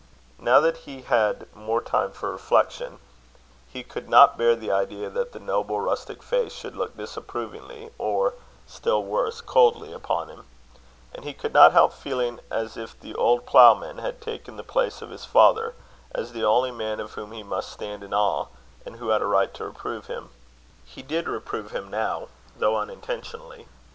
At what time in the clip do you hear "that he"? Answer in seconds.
0.61-1.03